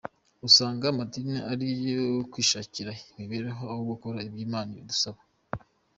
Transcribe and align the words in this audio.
Usanga 0.47 0.83
amadini 0.91 1.35
ari 1.51 1.67
ayo 1.77 2.03
kwishakira 2.31 2.91
imibereho, 3.13 3.63
aho 3.71 3.81
gukora 3.91 4.17
ibyo 4.27 4.41
imana 4.47 4.71
idusaba. 4.81 5.21